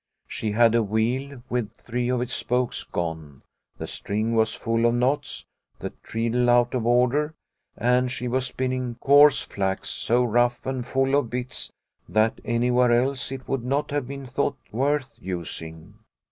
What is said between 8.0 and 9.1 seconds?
she was spinning